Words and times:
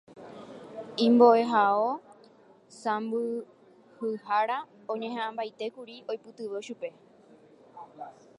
Imbo'ehao 1.07 1.83
sãmbyhyhára 2.79 4.57
oñeha'ãmbaitékuri 4.93 5.95
oipytyvõ 6.11 6.59
chupe. 6.67 6.89